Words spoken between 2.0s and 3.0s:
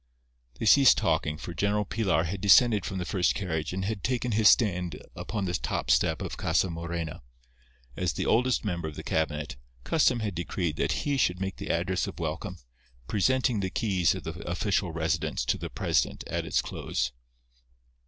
had descended from